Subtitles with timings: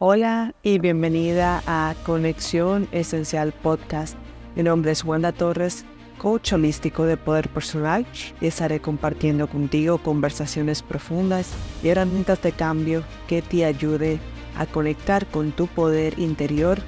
[0.00, 4.16] Hola y bienvenida a Conexión Esencial Podcast.
[4.54, 5.84] Mi nombre es Wanda Torres,
[6.18, 8.06] coach holístico de poder personal
[8.40, 11.50] y estaré compartiendo contigo conversaciones profundas
[11.82, 14.20] y herramientas de cambio que te ayude
[14.56, 16.78] a conectar con tu poder interior,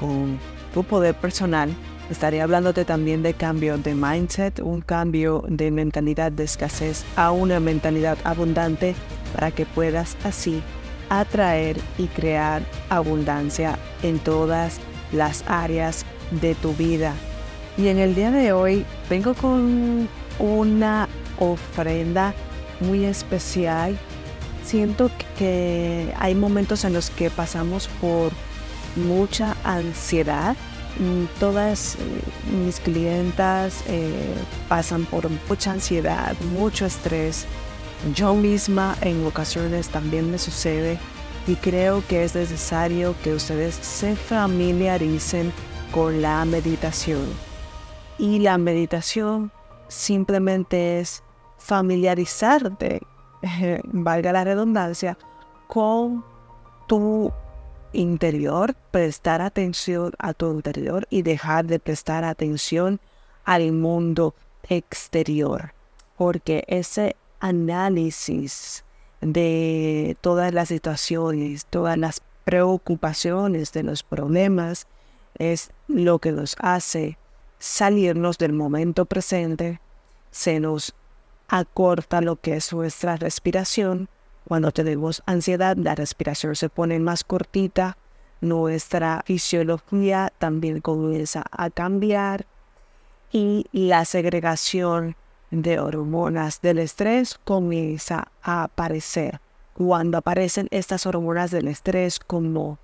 [0.00, 0.38] con
[0.72, 1.68] tu poder personal.
[2.08, 7.60] Estaré hablándote también de cambio de mindset, un cambio de mentalidad de escasez a una
[7.60, 8.94] mentalidad abundante
[9.34, 10.62] para que puedas así
[11.08, 14.78] atraer y crear abundancia en todas
[15.12, 17.14] las áreas de tu vida.
[17.76, 22.34] Y en el día de hoy vengo con una ofrenda
[22.80, 23.98] muy especial.
[24.64, 28.32] Siento que hay momentos en los que pasamos por
[28.96, 30.56] mucha ansiedad.
[31.38, 31.98] Todas eh,
[32.64, 34.34] mis clientas eh,
[34.68, 37.44] pasan por mucha ansiedad, mucho estrés,
[38.14, 40.98] yo misma en ocasiones también me sucede
[41.46, 45.52] y creo que es necesario que ustedes se familiaricen
[45.92, 47.24] con la meditación.
[48.18, 49.52] Y la meditación
[49.88, 51.22] simplemente es
[51.58, 53.02] familiarizarte,
[53.84, 55.16] valga la redundancia,
[55.68, 56.24] con
[56.86, 57.32] tu
[57.92, 63.00] interior, prestar atención a tu interior y dejar de prestar atención
[63.44, 64.34] al mundo
[64.68, 65.72] exterior.
[66.16, 68.84] Porque ese análisis
[69.20, 74.86] de todas las situaciones, todas las preocupaciones de los problemas,
[75.38, 77.18] es lo que nos hace
[77.58, 79.80] salirnos del momento presente,
[80.30, 80.94] se nos
[81.48, 84.08] acorta lo que es nuestra respiración.
[84.46, 87.96] Cuando tenemos ansiedad, la respiración se pone más cortita,
[88.40, 92.46] nuestra fisiología también comienza a cambiar
[93.32, 95.16] y la segregación
[95.50, 99.40] de hormonas del estrés comienza a aparecer.
[99.74, 102.78] Cuando aparecen estas hormonas del estrés como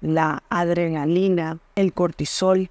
[0.00, 2.70] la adrenalina, el cortisol,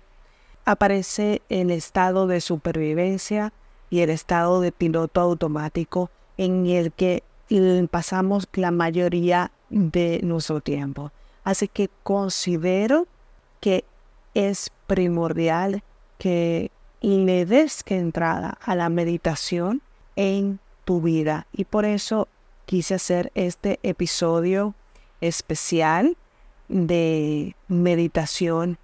[0.65, 3.53] aparece el estado de supervivencia
[3.89, 7.23] y el estado de piloto automático en el que
[7.91, 11.11] pasamos la mayoría de nuestro tiempo.
[11.43, 13.07] Así que considero
[13.59, 13.85] que
[14.33, 15.83] es primordial
[16.17, 16.71] que
[17.05, 19.81] le des que entrada a la meditación
[20.15, 21.45] en tu vida.
[21.53, 22.27] Y por eso
[22.65, 24.73] quise hacer este episodio
[25.21, 26.17] especial
[26.67, 28.77] de meditación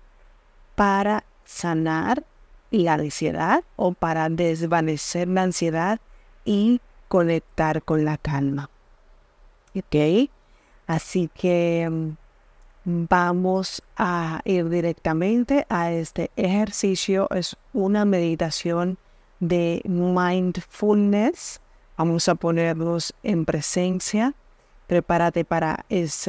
[0.75, 2.23] para sanar
[2.69, 5.99] la ansiedad o para desvanecer la ansiedad
[6.45, 8.69] y conectar con la calma.
[9.75, 10.29] ¿Ok?
[10.87, 12.20] Así que mm,
[12.83, 17.27] vamos a ir directamente a este ejercicio.
[17.31, 18.97] Es una meditación
[19.39, 21.61] de mindfulness.
[21.97, 24.33] Vamos a ponernos en presencia.
[24.87, 25.85] Prepárate para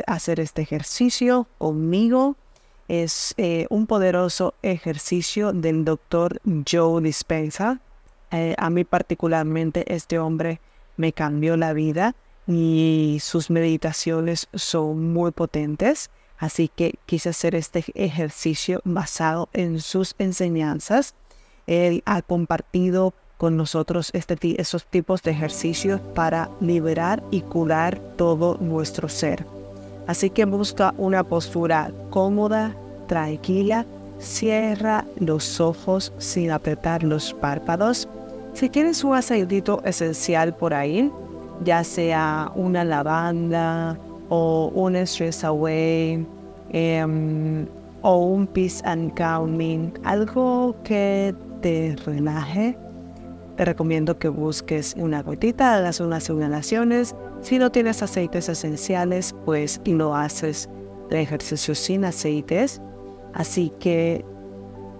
[0.06, 2.36] hacer este ejercicio conmigo.
[2.88, 6.40] Es eh, un poderoso ejercicio del doctor
[6.70, 7.80] Joe Dispenza.
[8.30, 10.60] Eh, a mí particularmente este hombre
[10.96, 12.14] me cambió la vida
[12.46, 16.10] y sus meditaciones son muy potentes.
[16.42, 21.14] Así que quise hacer este ejercicio basado en sus enseñanzas.
[21.68, 28.58] Él ha compartido con nosotros este, esos tipos de ejercicios para liberar y curar todo
[28.60, 29.46] nuestro ser.
[30.08, 32.74] Así que busca una postura cómoda,
[33.06, 33.86] tranquila,
[34.18, 38.08] cierra los ojos sin apretar los párpados.
[38.54, 41.08] Si tienes un aceitito esencial por ahí,
[41.62, 43.96] ya sea una lavanda,
[44.34, 46.26] o un stress away
[46.72, 47.66] em,
[48.02, 52.76] o un peace and calming, algo que te relaje.
[53.56, 57.14] Te recomiendo que busques una gotita, hagas unas inhalaciones.
[57.42, 60.68] Si no tienes aceites esenciales, pues lo haces
[61.10, 62.80] de ejercicio sin aceites.
[63.34, 64.24] Así que,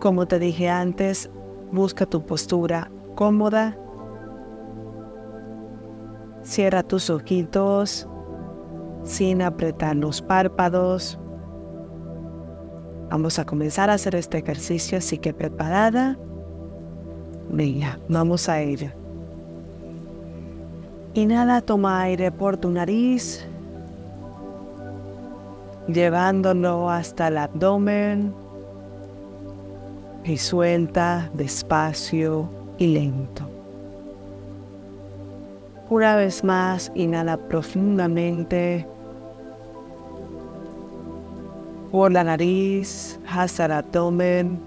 [0.00, 1.30] como te dije antes,
[1.72, 3.76] busca tu postura cómoda.
[6.42, 8.08] Cierra tus ojitos
[9.04, 11.18] sin apretar los párpados.
[13.12, 16.16] Vamos a comenzar a hacer este ejercicio, así que preparada.
[17.50, 18.90] Venga, vamos a ir.
[21.12, 23.46] Inhala, toma aire por tu nariz,
[25.88, 28.32] llevándolo hasta el abdomen
[30.24, 32.48] y suelta despacio
[32.78, 33.46] y lento.
[35.90, 38.86] Una vez más, inhala profundamente
[41.92, 44.58] por la nariz hasta el abdomen.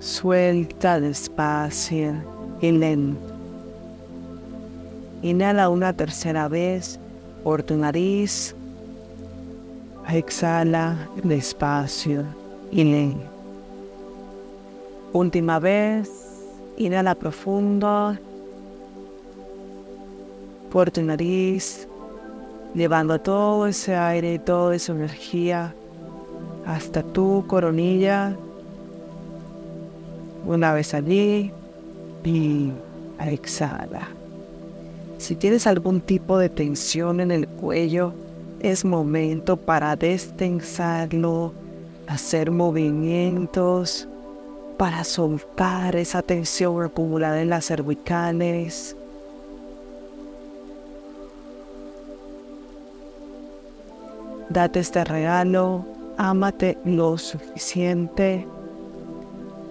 [0.00, 2.14] Suelta despacio
[2.60, 3.32] y lento.
[5.22, 6.98] Inhala una tercera vez
[7.44, 8.56] por tu nariz.
[10.10, 12.24] Exhala despacio
[12.72, 13.24] y lento.
[15.12, 16.10] Última vez,
[16.76, 18.18] inhala profundo
[20.72, 21.86] por tu nariz,
[22.74, 25.72] llevando todo ese aire toda esa energía
[26.66, 28.36] hasta tu coronilla.
[30.46, 31.52] Una vez allí
[32.24, 32.70] y
[33.20, 34.08] exhala.
[35.18, 38.12] Si tienes algún tipo de tensión en el cuello,
[38.60, 41.52] es momento para destensarlo,
[42.06, 44.08] hacer movimientos
[44.76, 48.96] para soltar esa tensión acumulada en las cervicales.
[54.48, 55.84] Date este regalo,
[56.16, 58.46] ámate lo suficiente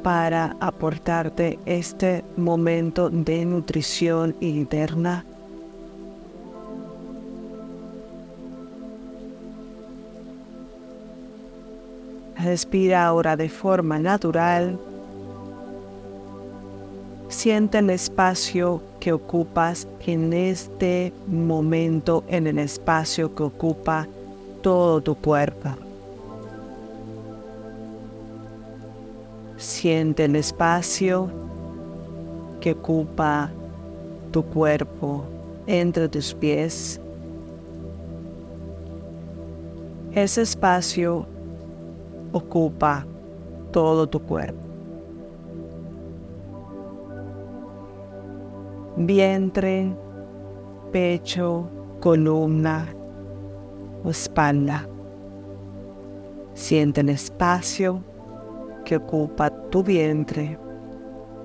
[0.03, 5.25] para aportarte este momento de nutrición interna.
[12.37, 14.77] Respira ahora de forma natural.
[17.29, 24.07] Siente el espacio que ocupas en este momento, en el espacio que ocupa
[24.61, 25.69] todo tu cuerpo.
[29.63, 31.29] Siente el espacio
[32.59, 33.49] que ocupa
[34.31, 35.23] tu cuerpo
[35.67, 36.99] entre tus pies.
[40.11, 41.25] Ese espacio
[42.33, 43.05] ocupa
[43.71, 44.59] todo tu cuerpo.
[48.97, 49.95] Vientre,
[50.91, 51.69] pecho,
[52.01, 52.93] columna
[54.03, 54.85] o espalda.
[56.53, 58.03] Siente el espacio
[58.83, 60.57] que ocupa tu vientre,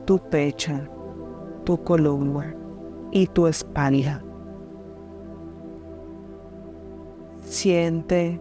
[0.05, 0.73] tu pecho,
[1.65, 2.55] tu columna
[3.13, 4.23] y tu espalda.
[7.43, 8.41] Siente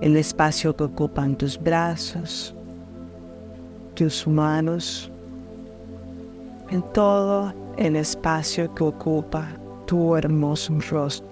[0.00, 2.54] el espacio que ocupan tus brazos,
[3.94, 5.10] tus manos,
[6.70, 9.48] en todo el espacio que ocupa
[9.86, 11.28] tu hermoso rostro,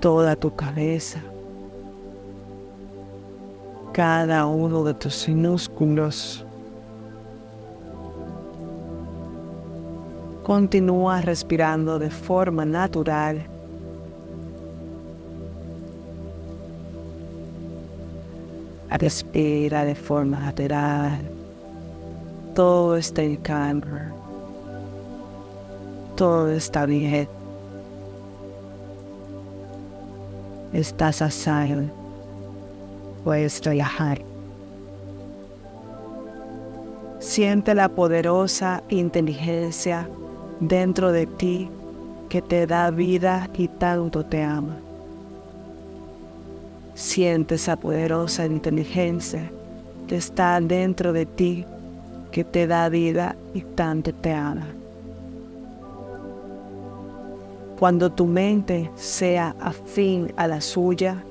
[0.00, 1.20] toda tu cabeza,
[3.92, 6.44] cada uno de tus músculos.
[10.44, 13.46] Continúa respirando de forma natural.
[18.90, 21.20] Respira de forma natural.
[22.54, 24.12] Todo está en calma.
[26.16, 27.28] Todo está bien.
[30.72, 31.30] Estás a
[33.24, 34.22] puedes relajar.
[37.18, 40.08] Siente la poderosa inteligencia
[40.60, 41.68] dentro de ti
[42.28, 44.76] que te da vida y tanto te ama.
[46.94, 49.50] Siente esa poderosa inteligencia
[50.06, 51.64] que está dentro de ti
[52.30, 54.66] que te da vida y tanto te ama.
[57.78, 61.24] Cuando tu mente sea afín a la suya,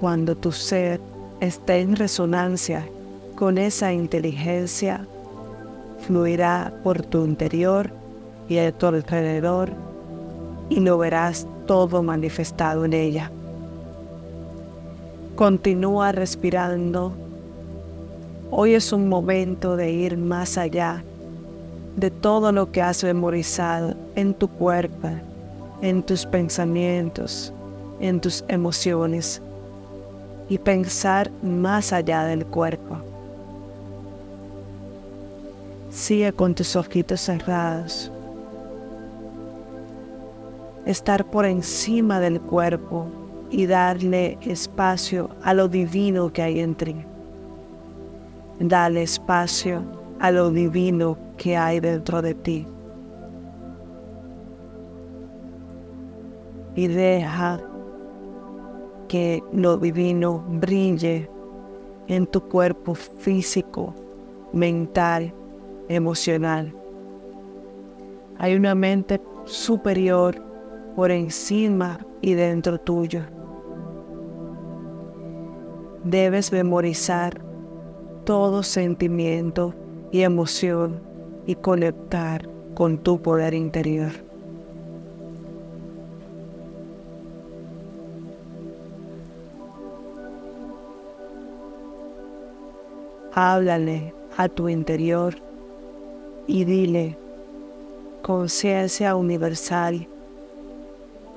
[0.00, 0.98] cuando tu ser
[1.40, 2.88] esté en resonancia
[3.36, 5.06] con esa inteligencia,
[6.06, 7.90] fluirá por tu interior
[8.48, 9.70] y a tu alrededor
[10.70, 13.30] y lo verás todo manifestado en ella.
[15.36, 17.12] Continúa respirando.
[18.50, 21.04] Hoy es un momento de ir más allá
[21.96, 25.08] de todo lo que has memorizado en tu cuerpo,
[25.82, 27.52] en tus pensamientos,
[28.00, 29.42] en tus emociones
[30.50, 32.96] y pensar más allá del cuerpo.
[35.90, 38.10] Sigue con tus ojitos cerrados.
[40.84, 43.06] Estar por encima del cuerpo
[43.48, 46.96] y darle espacio a lo divino que hay en ti.
[48.58, 49.82] Dale espacio
[50.18, 52.66] a lo divino que hay dentro de ti.
[56.74, 57.60] Y deja
[59.10, 61.28] que lo divino brille
[62.06, 63.92] en tu cuerpo físico,
[64.52, 65.34] mental,
[65.88, 66.72] emocional.
[68.38, 70.40] Hay una mente superior
[70.94, 73.22] por encima y dentro tuyo.
[76.04, 77.42] Debes memorizar
[78.24, 79.74] todo sentimiento
[80.12, 81.00] y emoción
[81.46, 84.29] y conectar con tu poder interior.
[93.32, 95.36] Háblale a tu interior
[96.48, 97.16] y dile,
[98.22, 100.08] conciencia universal,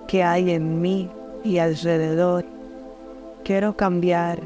[0.07, 1.07] que hay en mí
[1.43, 2.45] y alrededor.
[3.43, 4.39] Quiero cambiar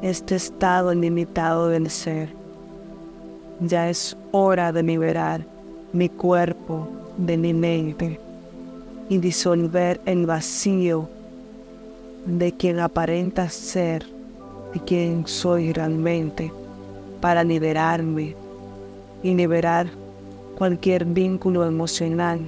[0.00, 2.28] este estado limitado del ser.
[3.60, 5.44] Ya es hora de liberar
[5.92, 8.20] mi cuerpo de mi mente
[9.08, 11.08] y disolver el vacío
[12.26, 14.17] de quien aparenta ser
[14.74, 16.52] y quien soy realmente
[17.20, 18.34] para liberarme
[19.22, 19.88] y liberar
[20.56, 22.40] cualquier vínculo emocional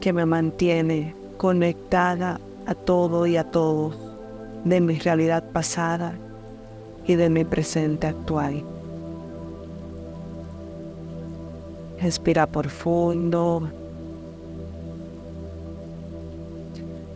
[0.00, 3.96] que me mantiene conectada a todo y a todos
[4.64, 6.14] de mi realidad pasada
[7.06, 8.62] y de mi presente actual.
[12.00, 13.68] Respira profundo.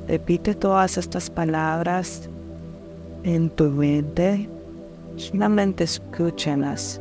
[0.08, 2.28] Repite todas estas palabras
[3.24, 4.48] en tu mente.
[5.16, 7.00] Solamente escúchalas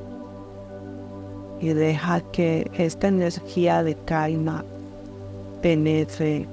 [1.62, 4.66] y deja que esta energía de calma
[5.62, 6.48] penetre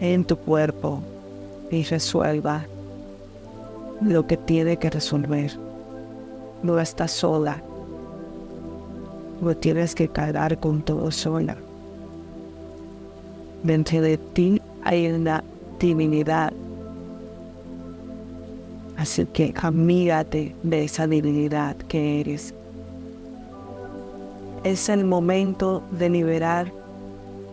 [0.00, 1.02] en tu cuerpo
[1.70, 2.64] y resuelva
[4.00, 5.52] lo que tiene que resolver.
[6.62, 7.62] No estás sola.
[9.40, 11.56] No tienes que cargar con todo sola.
[13.62, 15.42] Dentro de ti hay una
[15.78, 16.52] divinidad.
[19.00, 22.52] Así que amígate de esa divinidad que eres.
[24.62, 26.70] Es el momento de liberar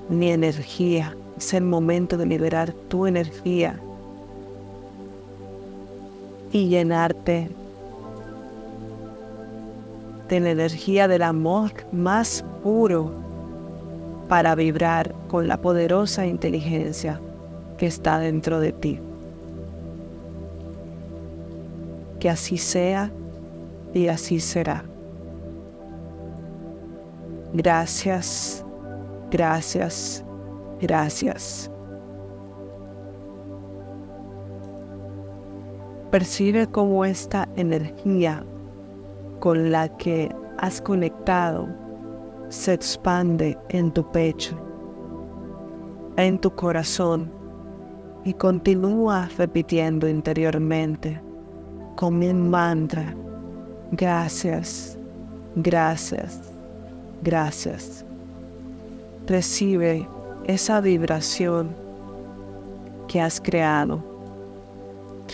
[0.10, 1.16] mi energía.
[1.38, 3.80] Es el momento de liberar tu energía
[6.52, 7.50] y llenarte
[10.28, 13.14] de la energía del amor más puro
[14.28, 17.22] para vibrar con la poderosa inteligencia
[17.78, 19.00] que está dentro de ti.
[22.28, 23.10] Que así sea
[23.94, 24.84] y así será.
[27.54, 28.66] Gracias,
[29.32, 30.26] gracias,
[30.82, 31.72] gracias.
[36.12, 38.44] Percibe cómo esta energía
[39.40, 41.66] con la que has conectado
[42.50, 44.60] se expande en tu pecho,
[46.18, 47.32] en tu corazón
[48.26, 51.22] y continúa repitiendo interiormente
[51.98, 53.14] con mi mantra,
[53.92, 54.98] gracias,
[55.58, 56.40] gracias,
[57.22, 58.06] gracias.
[59.28, 60.08] Recibe
[60.46, 61.76] esa vibración
[63.10, 64.18] que has creado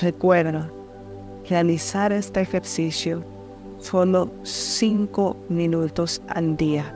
[0.02, 0.72] Recuerda,
[1.48, 3.24] realizar este ejercicio
[3.80, 6.96] solo 5 minutos al día.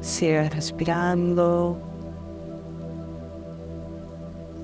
[0.00, 1.78] Sigue respirando.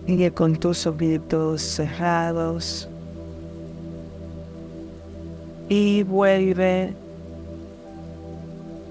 [0.06, 2.88] Sigue con tus ojitos cerrados.
[5.68, 6.92] Y vuelve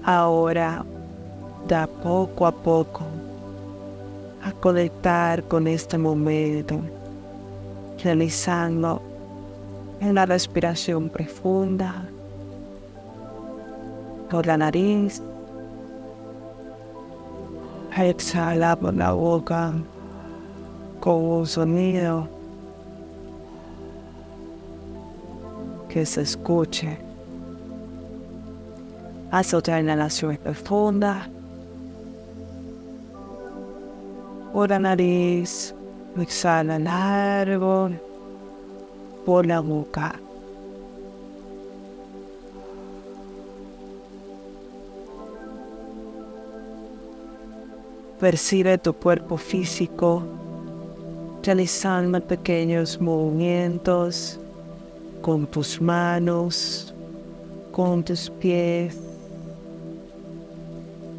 [0.04, 0.84] ahora
[1.68, 3.04] da poco a poco
[4.42, 6.80] a conectar con este momento,
[8.02, 9.00] realizando
[10.00, 12.08] una respiración profunda
[14.28, 15.22] por la nariz,
[17.96, 19.74] exhala por la boca
[21.10, 22.28] un sonido
[25.88, 26.98] que se escuche.
[29.30, 31.28] Haz otra inhalación profunda.
[34.52, 35.74] por la nariz,
[36.20, 37.90] exhala largo
[39.24, 40.14] por la boca.
[48.20, 50.22] Percibe tu cuerpo físico
[51.42, 54.38] realizando pequeños movimientos
[55.20, 56.94] con tus manos,
[57.72, 58.96] con tus pies.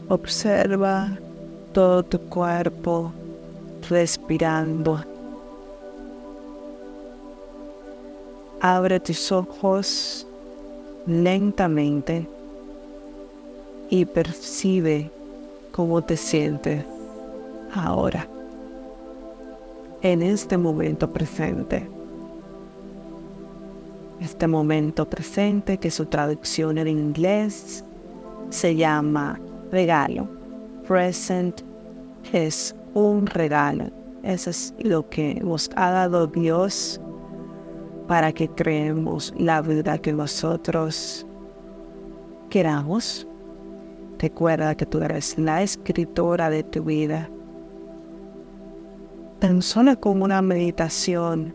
[0.07, 1.17] Observa
[1.73, 3.11] todo tu cuerpo
[3.89, 5.03] respirando.
[8.61, 10.25] Abre tus ojos
[11.05, 12.25] lentamente
[13.89, 15.11] y percibe
[15.71, 16.85] cómo te sientes
[17.73, 18.27] ahora,
[20.03, 21.89] en este momento presente.
[24.19, 27.83] Este momento presente, que su traducción en inglés
[28.49, 29.39] se llama
[29.71, 30.27] regalo,
[30.85, 31.61] present
[32.33, 33.85] es un regalo.
[34.23, 36.99] Eso es lo que nos ha dado Dios
[38.07, 41.25] para que creemos la vida que nosotros
[42.49, 43.25] queramos.
[44.19, 47.29] Recuerda que tú eres la escritora de tu vida.
[49.43, 51.53] Tan solo con una meditación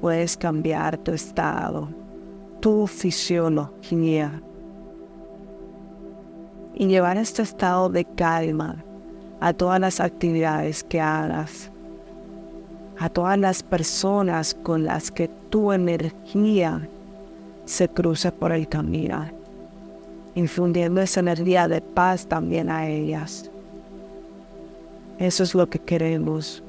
[0.00, 1.88] puedes cambiar tu estado,
[2.58, 4.42] tu fisiología.
[6.74, 8.82] y llevar este estado de calma
[9.38, 11.70] a todas las actividades que hagas,
[12.98, 16.88] a todas las personas con las que tu energía
[17.64, 19.24] se cruce por el camino,
[20.34, 23.52] infundiendo esa energía de paz también a ellas.
[25.18, 26.62] Eso es lo que queremos,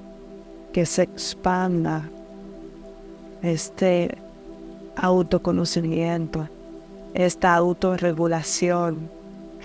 [0.72, 2.10] que se expanda
[3.42, 4.18] este
[4.96, 6.48] autoconocimiento,
[7.14, 9.10] esta autorregulación,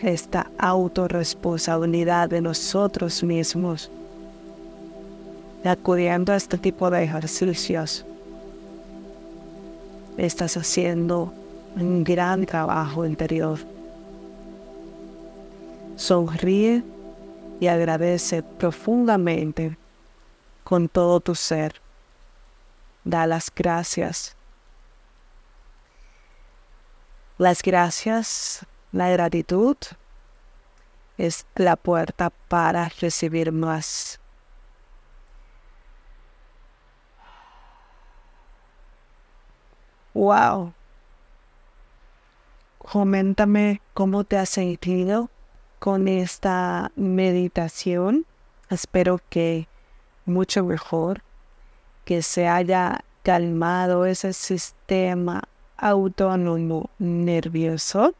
[0.02, 3.88] esta autorresponsabilidad de nosotros mismos,
[5.64, 8.04] acudiendo a este tipo de ejercicios.
[10.16, 11.32] Estás haciendo
[11.76, 13.58] un gran trabajo interior.
[15.94, 16.82] Sonríe
[17.62, 19.78] y agradece profundamente
[20.64, 21.80] con todo tu ser.
[23.04, 24.36] Da las gracias
[27.42, 29.76] las gracias, la gratitud
[31.18, 34.20] es la puerta para recibir más.
[40.14, 40.72] Wow.
[42.78, 45.28] Coméntame cómo te has sentido
[45.82, 48.24] con esta meditación.
[48.70, 49.66] Espero que
[50.24, 51.22] mucho mejor,
[52.04, 55.42] que se haya calmado ese sistema
[55.76, 58.14] autónomo nervioso,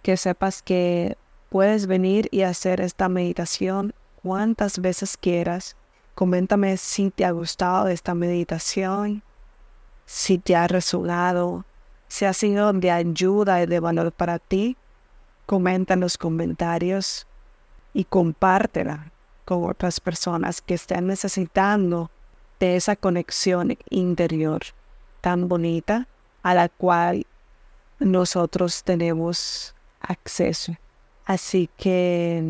[0.00, 1.18] que sepas que
[1.50, 5.76] puedes venir y hacer esta meditación cuantas veces quieras.
[6.14, 9.22] Coméntame si te ha gustado esta meditación,
[10.06, 11.66] si te ha resonado,
[12.08, 14.78] si ha sido de ayuda y de valor para ti.
[15.46, 17.26] Comenta en los comentarios
[17.92, 19.12] y compártela
[19.44, 22.10] con otras personas que estén necesitando
[22.60, 24.62] de esa conexión interior
[25.20, 26.06] tan bonita
[26.42, 27.26] a la cual
[27.98, 30.74] nosotros tenemos acceso.
[31.24, 32.42] Así que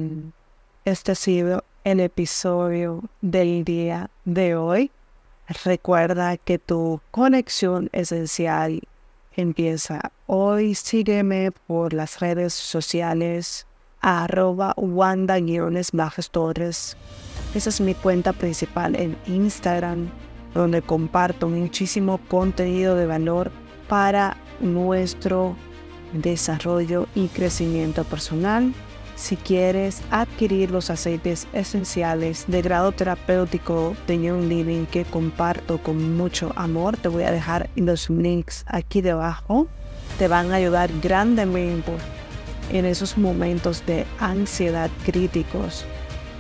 [0.85, 4.91] este ha sido el episodio del día de hoy.
[5.65, 8.83] Recuerda que tu conexión esencial
[9.37, 10.75] empieza hoy.
[10.75, 13.67] Sígueme por las redes sociales
[14.01, 15.39] arroba Wanda
[16.31, 16.97] Torres.
[17.55, 20.09] Esa es mi cuenta principal en Instagram,
[20.53, 23.51] donde comparto muchísimo contenido de valor
[23.89, 25.57] para nuestro
[26.13, 28.73] desarrollo y crecimiento personal.
[29.17, 36.17] Si quieres adquirir los aceites esenciales de grado terapéutico de Young Living que comparto con
[36.17, 39.69] mucho amor, te voy a dejar los links aquí debajo.
[40.19, 41.93] Te van a ayudar grandemente
[42.73, 45.85] en esos momentos de ansiedad críticos,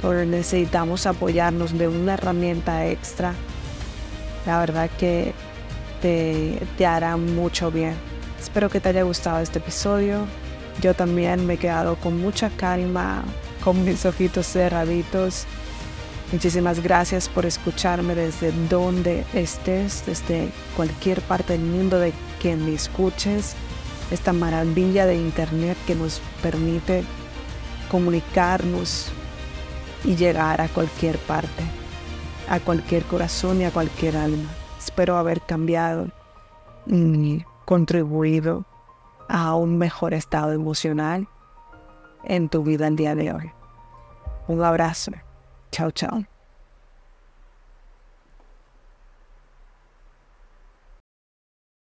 [0.02, 3.34] donde necesitamos apoyarnos de una herramienta extra.
[4.46, 5.32] La verdad que
[6.02, 7.94] te, hará mucho bien.
[8.40, 10.26] Espero que te haya gustado este episodio.
[10.80, 13.24] Yo también me he quedado con mucha calma,
[13.62, 15.46] con mis ojitos cerraditos.
[16.32, 22.74] Muchísimas gracias por escucharme desde donde estés, desde cualquier parte del mundo de que me
[22.74, 23.54] escuches.
[24.10, 27.04] Esta maravilla de Internet que nos permite
[27.90, 29.12] comunicarnos
[30.04, 31.62] y llegar a cualquier parte,
[32.48, 34.50] a cualquier corazón y a cualquier alma.
[34.78, 36.08] Espero haber cambiado
[36.86, 38.66] y contribuido
[39.28, 41.28] a un mejor estado emocional
[42.24, 43.50] en tu vida el día de hoy.
[44.48, 45.12] Un abrazo.
[45.70, 46.33] Chao, chao.